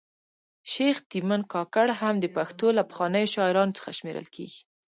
شیخ 0.71 0.95
تیمن 1.11 1.41
کاکړ 1.53 1.87
هم 2.01 2.15
د 2.19 2.25
پښتو 2.35 2.67
له 2.77 2.83
پخوانیو 2.89 3.31
شاعرانو 3.35 3.75
څخه 3.77 3.89
شمېرل 3.97 4.27
کیږي 4.35 4.61